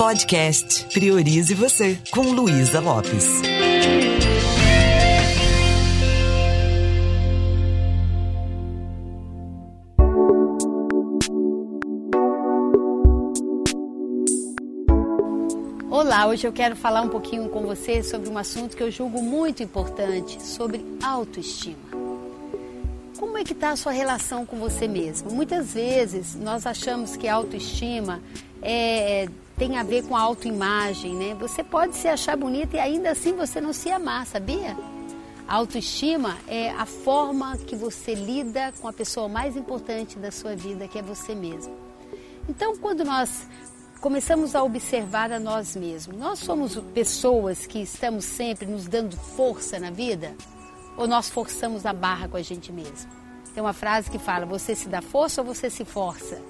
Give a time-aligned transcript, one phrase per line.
[0.00, 3.42] Podcast Priorize Você, com Luísa Lopes.
[15.90, 19.22] Olá, hoje eu quero falar um pouquinho com você sobre um assunto que eu julgo
[19.22, 21.76] muito importante, sobre autoestima.
[23.18, 25.30] Como é que está a sua relação com você mesmo?
[25.30, 28.22] Muitas vezes nós achamos que a autoestima
[28.62, 29.28] é,
[29.60, 31.34] tem a ver com a autoimagem, né?
[31.34, 34.74] Você pode se achar bonita e ainda assim você não se amar, sabia?
[35.46, 40.56] A autoestima é a forma que você lida com a pessoa mais importante da sua
[40.56, 41.76] vida, que é você mesmo.
[42.48, 43.46] Então, quando nós
[44.00, 49.78] começamos a observar a nós mesmos, nós somos pessoas que estamos sempre nos dando força
[49.78, 50.34] na vida
[50.96, 53.10] ou nós forçamos a barra com a gente mesmo?
[53.52, 56.40] Tem uma frase que fala: você se dá força ou você se força?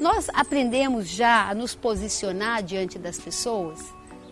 [0.00, 3.84] Nós aprendemos já a nos posicionar diante das pessoas?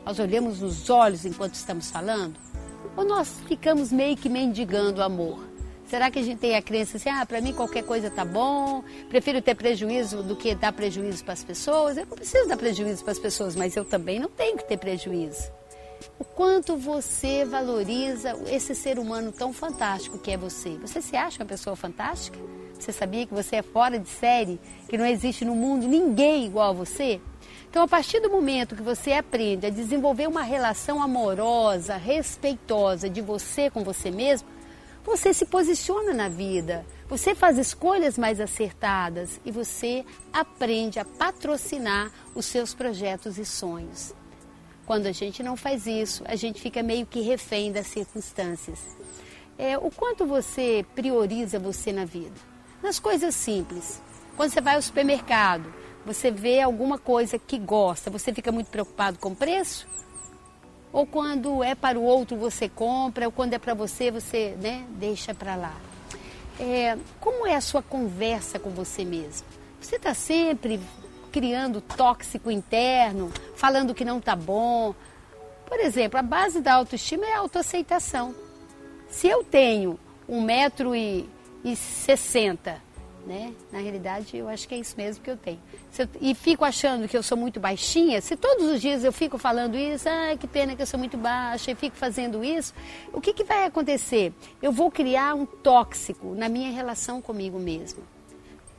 [0.02, 2.40] Nós olhamos nos olhos enquanto estamos falando?
[2.96, 5.46] Ou nós ficamos meio que mendigando amor?
[5.86, 8.82] Será que a gente tem a crença assim, ah, para mim qualquer coisa tá bom,
[9.10, 11.98] prefiro ter prejuízo do que dar prejuízo para as pessoas?
[11.98, 14.78] Eu não preciso dar prejuízo para as pessoas, mas eu também não tenho que ter
[14.78, 15.52] prejuízo.
[16.18, 20.78] O quanto você valoriza esse ser humano tão fantástico que é você.
[20.78, 22.38] Você se acha uma pessoa fantástica?
[22.78, 26.70] Você sabia que você é fora de série, que não existe no mundo ninguém igual
[26.70, 27.20] a você?
[27.68, 33.20] Então, a partir do momento que você aprende a desenvolver uma relação amorosa, respeitosa de
[33.20, 34.48] você com você mesmo,
[35.04, 42.12] você se posiciona na vida, você faz escolhas mais acertadas e você aprende a patrocinar
[42.34, 44.14] os seus projetos e sonhos.
[44.86, 48.96] Quando a gente não faz isso, a gente fica meio que refém das circunstâncias.
[49.58, 52.57] É, o quanto você prioriza você na vida?
[52.82, 54.00] Nas coisas simples.
[54.36, 55.72] Quando você vai ao supermercado,
[56.06, 59.86] você vê alguma coisa que gosta, você fica muito preocupado com o preço?
[60.92, 64.86] Ou quando é para o outro você compra, ou quando é para você você né,
[64.90, 65.74] deixa para lá.
[66.58, 69.46] É, como é a sua conversa com você mesmo?
[69.80, 70.80] Você está sempre
[71.30, 74.94] criando tóxico interno, falando que não está bom.
[75.66, 78.34] Por exemplo, a base da autoestima é a autoaceitação.
[79.08, 79.98] Se eu tenho
[80.28, 80.40] um
[81.62, 82.82] metro e, e sessenta
[83.28, 83.52] né?
[83.70, 85.60] Na realidade, eu acho que é isso mesmo que eu tenho.
[85.98, 89.36] Eu, e fico achando que eu sou muito baixinha, se todos os dias eu fico
[89.36, 92.72] falando isso, ah, que pena que eu sou muito baixa, e fico fazendo isso,
[93.12, 94.32] o que, que vai acontecer?
[94.62, 98.02] Eu vou criar um tóxico na minha relação comigo mesmo.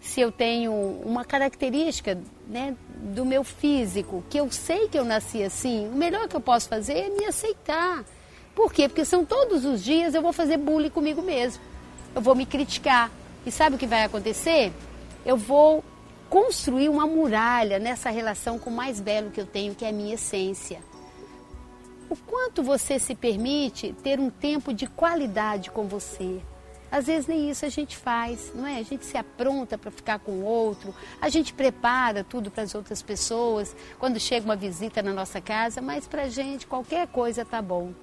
[0.02, 0.74] Se eu tenho
[1.06, 2.18] uma característica
[2.48, 6.42] né, do meu físico, que eu sei que eu nasci assim, o melhor que eu
[6.42, 8.04] posso fazer é me aceitar.
[8.56, 8.88] Por quê?
[8.88, 11.62] Porque são todos os dias eu vou fazer bullying comigo mesmo.
[12.16, 13.12] Eu vou me criticar,
[13.46, 14.74] e sabe o que vai acontecer?
[15.26, 15.84] Eu vou
[16.30, 19.94] construir uma muralha nessa relação com o mais belo que eu tenho, que é a
[19.94, 20.80] minha essência.
[22.10, 26.42] O quanto você se permite ter um tempo de qualidade com você?
[26.92, 28.80] Às vezes nem isso a gente faz, não é?
[28.80, 32.74] A gente se apronta para ficar com o outro, a gente prepara tudo para as
[32.74, 37.46] outras pessoas quando chega uma visita na nossa casa, mas para a gente qualquer coisa
[37.46, 37.94] tá bom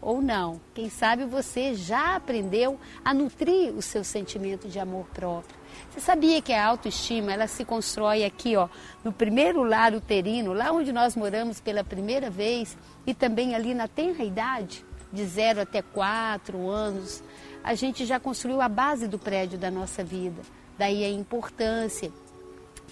[0.00, 0.60] ou não.
[0.74, 5.58] Quem sabe você já aprendeu a nutrir o seu sentimento de amor próprio.
[5.90, 8.68] Você sabia que a autoestima ela se constrói aqui, ó,
[9.04, 13.88] no primeiro lar uterino, lá onde nós moramos pela primeira vez, e também ali na
[13.88, 17.22] tenra idade, de 0 até 4 anos,
[17.62, 20.40] a gente já construiu a base do prédio da nossa vida.
[20.78, 22.10] Daí a importância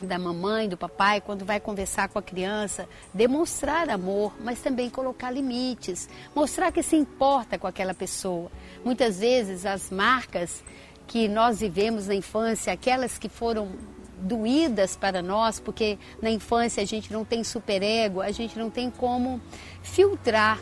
[0.07, 5.31] da mamãe, do papai, quando vai conversar com a criança, demonstrar amor, mas também colocar
[5.31, 8.51] limites, mostrar que se importa com aquela pessoa.
[8.85, 10.63] Muitas vezes as marcas
[11.07, 13.73] que nós vivemos na infância, aquelas que foram
[14.21, 18.91] doídas para nós, porque na infância a gente não tem superego, a gente não tem
[18.91, 19.41] como
[19.83, 20.61] filtrar,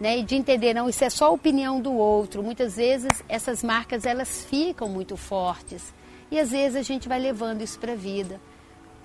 [0.00, 2.42] né, de entender não, isso é só a opinião do outro.
[2.42, 5.94] Muitas vezes essas marcas elas ficam muito fortes
[6.30, 8.40] e às vezes a gente vai levando isso para a vida.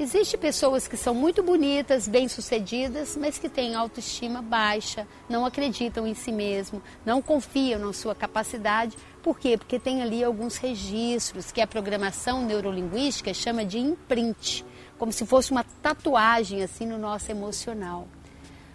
[0.01, 6.15] Existem pessoas que são muito bonitas, bem-sucedidas, mas que têm autoestima baixa, não acreditam em
[6.15, 8.97] si mesmo, não confiam na sua capacidade.
[9.21, 9.59] Por quê?
[9.59, 14.65] Porque tem ali alguns registros que a programação neurolinguística chama de imprint,
[14.97, 18.07] como se fosse uma tatuagem assim no nosso emocional.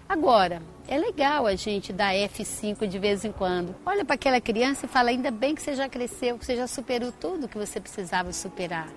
[0.08, 3.74] Agora, é legal a gente dar F5 de vez em quando.
[3.84, 6.68] Olha para aquela criança e fala: ainda bem que você já cresceu, que você já
[6.68, 8.88] superou tudo que você precisava superar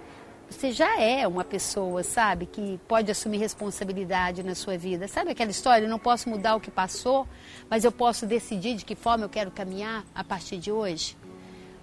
[0.49, 5.07] você já é uma pessoa, sabe, que pode assumir responsabilidade na sua vida.
[5.07, 5.85] Sabe aquela história?
[5.85, 7.27] Eu não posso mudar o que passou,
[7.69, 11.15] mas eu posso decidir de que forma eu quero caminhar a partir de hoje.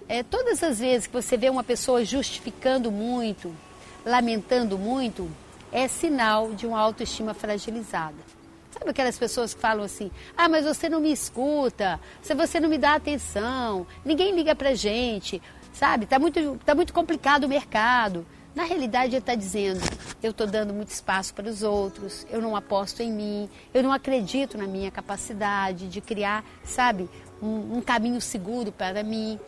[0.09, 3.55] É, todas as vezes que você vê uma pessoa justificando muito,
[4.05, 5.31] lamentando muito,
[5.73, 8.17] é sinal de uma autoestima fragilizada.
[8.71, 12.69] Sabe aquelas pessoas que falam assim: ah, mas você não me escuta, se você não
[12.69, 15.41] me dá atenção, ninguém liga pra gente,
[15.73, 16.05] sabe?
[16.07, 18.27] Tá muito, tá muito complicado o mercado.
[18.57, 19.81] Na realidade, ele está dizendo:
[20.23, 23.93] eu estou dando muito espaço para os outros, eu não aposto em mim, eu não
[23.93, 27.07] acredito na minha capacidade de criar, sabe,
[27.43, 29.39] um, um caminho seguro para mim.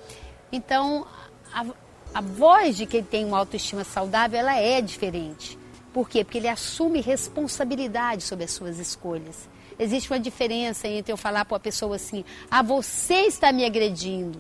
[0.52, 1.06] Então,
[1.55, 1.64] a,
[2.12, 5.58] a voz de quem tem uma autoestima saudável, ela é diferente.
[5.90, 6.22] Por quê?
[6.22, 9.49] Porque ele assume responsabilidade sobre as suas escolhas.
[9.78, 14.38] Existe uma diferença entre eu falar para uma pessoa assim: ah, você está me agredindo.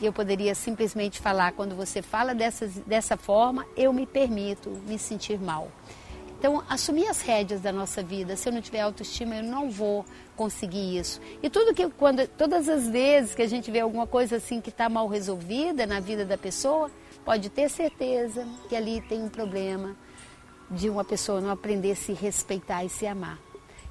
[0.00, 4.98] E eu poderia simplesmente falar: quando você fala dessa, dessa forma, eu me permito me
[4.98, 5.70] sentir mal.
[6.42, 8.34] Então, assumir as rédeas da nossa vida.
[8.34, 10.04] Se eu não tiver autoestima, eu não vou
[10.34, 11.20] conseguir isso.
[11.40, 14.70] E tudo que quando todas as vezes que a gente vê alguma coisa assim que
[14.70, 16.90] está mal resolvida na vida da pessoa,
[17.24, 19.94] pode ter certeza que ali tem um problema
[20.68, 23.38] de uma pessoa não aprender a se respeitar e se amar.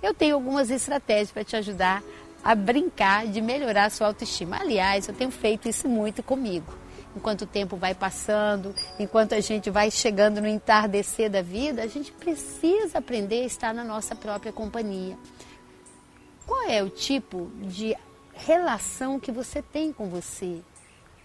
[0.04, 2.04] Eu tenho algumas estratégias para te ajudar
[2.44, 4.58] a brincar de melhorar a sua autoestima.
[4.60, 6.82] Aliás, eu tenho feito isso muito comigo
[7.16, 11.88] enquanto o tempo vai passando, enquanto a gente vai chegando no entardecer da vida, a
[11.88, 15.18] gente precisa aprender a estar na nossa própria companhia.
[16.46, 17.96] Qual é o tipo de
[18.34, 20.62] relação que você tem com você?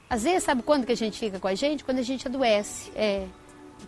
[0.08, 1.84] Às vezes, sabe quando que a gente fica com a gente?
[1.84, 3.26] Quando a gente adoece, é,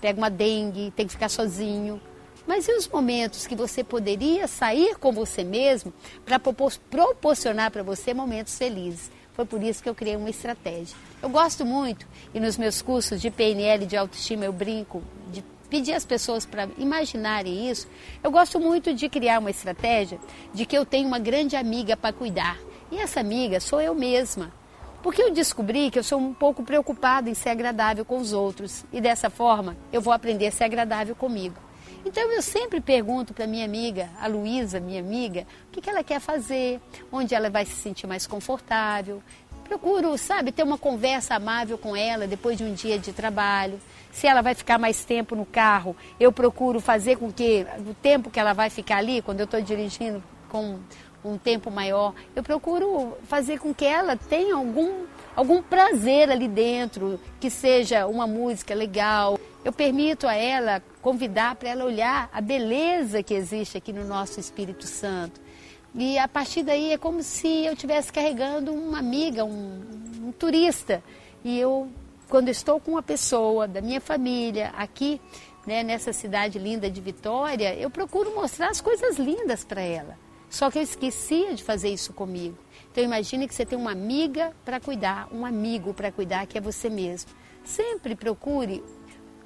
[0.01, 2.01] pega uma dengue, tem que ficar sozinho.
[2.49, 5.93] Mas e os momentos que você poderia sair com você mesmo
[6.25, 9.11] para proporcionar para você momentos felizes?
[9.35, 10.97] Foi por isso que eu criei uma estratégia.
[11.21, 15.93] Eu gosto muito, e nos meus cursos de PNL de autoestima eu brinco, de pedir
[15.93, 17.87] às pessoas para imaginarem isso.
[18.25, 20.19] Eu gosto muito de criar uma estratégia
[20.55, 22.59] de que eu tenho uma grande amiga para cuidar.
[22.91, 24.51] E essa amiga sou eu mesma.
[25.03, 28.87] Porque eu descobri que eu sou um pouco preocupada em ser agradável com os outros.
[28.91, 31.68] E dessa forma eu vou aprender a ser agradável comigo.
[32.05, 36.03] Então eu sempre pergunto para minha amiga, a Luísa, minha amiga, o que, que ela
[36.03, 36.81] quer fazer,
[37.13, 39.23] onde ela vai se sentir mais confortável.
[39.65, 43.79] Procuro, sabe, ter uma conversa amável com ela depois de um dia de trabalho.
[44.11, 48.31] Se ela vai ficar mais tempo no carro, eu procuro fazer com que o tempo
[48.31, 50.79] que ela vai ficar ali, quando eu estou dirigindo com
[51.23, 55.05] um tempo maior, eu procuro fazer com que ela tenha algum,
[55.37, 59.39] algum prazer ali dentro, que seja uma música legal.
[59.65, 64.39] Eu permito a ela convidar para ela olhar a beleza que existe aqui no nosso
[64.39, 65.41] Espírito Santo.
[65.95, 69.81] E a partir daí é como se eu estivesse carregando uma amiga, um,
[70.23, 71.03] um turista.
[71.43, 71.89] E eu,
[72.29, 75.19] quando estou com uma pessoa da minha família aqui,
[75.67, 80.15] né, nessa cidade linda de Vitória, eu procuro mostrar as coisas lindas para ela.
[80.51, 82.59] Só que eu esquecia de fazer isso comigo.
[82.93, 86.61] Então imagine que você tem uma amiga para cuidar, um amigo para cuidar, que é
[86.61, 87.31] você mesmo.
[87.65, 88.85] Sempre procure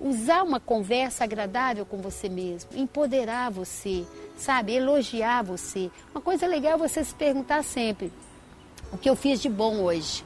[0.03, 4.05] usar uma conversa agradável com você mesmo, empoderar você,
[4.37, 5.91] sabe, elogiar você.
[6.13, 8.13] Uma coisa legal é você se perguntar sempre:
[8.93, 10.25] o que eu fiz de bom hoje?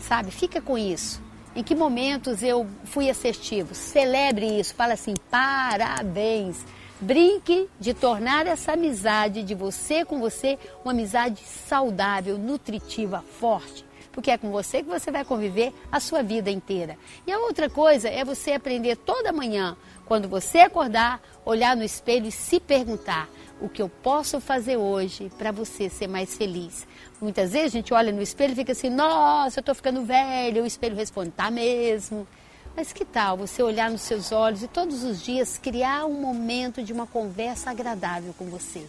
[0.00, 1.22] Sabe, fica com isso.
[1.54, 3.74] Em que momentos eu fui assertivo?
[3.74, 6.64] Celebre isso, fala assim: parabéns.
[7.00, 13.87] Brinque de tornar essa amizade de você com você uma amizade saudável, nutritiva, forte
[14.18, 16.98] porque é com você que você vai conviver a sua vida inteira.
[17.24, 19.76] E a outra coisa é você aprender toda manhã,
[20.06, 23.28] quando você acordar, olhar no espelho e se perguntar:
[23.60, 26.84] o que eu posso fazer hoje para você ser mais feliz?
[27.20, 30.64] Muitas vezes a gente olha no espelho e fica assim: nossa, eu estou ficando velho.
[30.64, 32.26] O espelho responde: tá mesmo.
[32.74, 36.82] Mas que tal você olhar nos seus olhos e todos os dias criar um momento
[36.82, 38.84] de uma conversa agradável com você?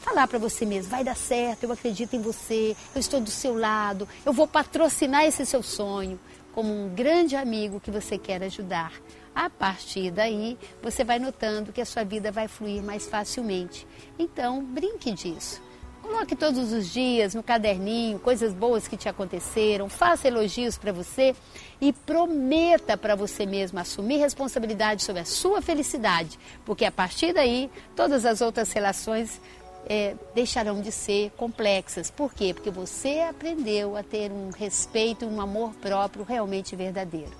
[0.00, 3.56] Falar para você mesmo, vai dar certo, eu acredito em você, eu estou do seu
[3.56, 6.18] lado, eu vou patrocinar esse seu sonho
[6.52, 8.92] como um grande amigo que você quer ajudar.
[9.34, 13.86] A partir daí, você vai notando que a sua vida vai fluir mais facilmente.
[14.18, 15.62] Então, brinque disso.
[16.02, 21.36] Coloque todos os dias no caderninho coisas boas que te aconteceram, faça elogios para você
[21.80, 27.70] e prometa para você mesmo assumir responsabilidade sobre a sua felicidade, porque a partir daí
[27.94, 29.40] todas as outras relações
[29.90, 32.12] é, deixarão de ser complexas.
[32.12, 32.54] Por quê?
[32.54, 37.32] Porque você aprendeu a ter um respeito e um amor próprio realmente verdadeiro.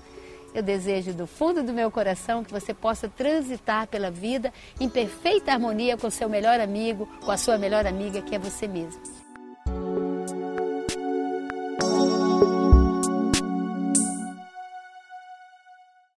[0.53, 5.53] Eu desejo do fundo do meu coração que você possa transitar pela vida em perfeita
[5.53, 9.20] harmonia com seu melhor amigo, com a sua melhor amiga, que é você mesmo.